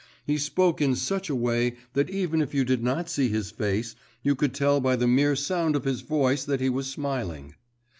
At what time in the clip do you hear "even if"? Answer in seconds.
2.09-2.55